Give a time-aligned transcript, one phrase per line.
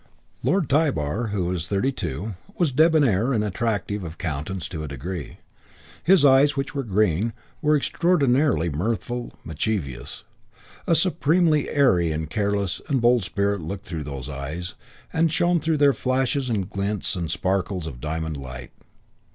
[0.41, 5.37] Lord Tybar, who was thirty two, was debonair and attractive of countenance to a degree.
[6.03, 7.31] His eyes, which were grey,
[7.61, 10.23] were extraordinarily mirthful, mischievous.
[10.87, 14.73] A supremely airy and careless and bold spirit looked through those eyes
[15.13, 18.71] and shone through their flashes and glints and sparkles of diamond light.